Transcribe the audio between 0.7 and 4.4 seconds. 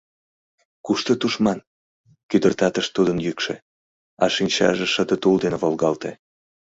—Кушто тушман?— кӱдыртатыш тудын йӱкшӧ, а